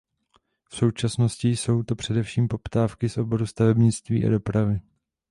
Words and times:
V 0.69 0.75
současnosti 0.75 1.49
jsou 1.49 1.83
to 1.83 1.95
především 1.95 2.47
poptávky 2.47 3.09
z 3.09 3.17
oboru 3.17 3.45
stavebnictví 3.45 4.25
a 4.25 4.29
dopravy. 4.29 4.79